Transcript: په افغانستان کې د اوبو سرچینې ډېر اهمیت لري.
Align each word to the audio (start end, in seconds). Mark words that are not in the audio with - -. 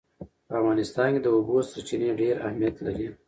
په 0.47 0.53
افغانستان 0.61 1.07
کې 1.13 1.21
د 1.23 1.27
اوبو 1.35 1.55
سرچینې 1.69 2.09
ډېر 2.21 2.35
اهمیت 2.47 2.75
لري. 2.85 3.07